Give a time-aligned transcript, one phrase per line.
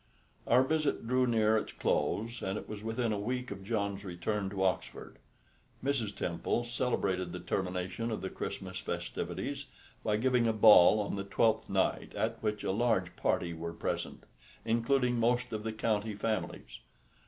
[0.47, 4.49] Our visit drew near its close, and it was within a week of John's return
[4.49, 5.17] to Oxford.
[5.83, 6.15] Mrs.
[6.15, 9.67] Temple celebrated the termination of the Christmas festivities
[10.03, 14.23] by giving a ball on Twelfth night, at which a large party were present,
[14.65, 16.79] including most of the county families.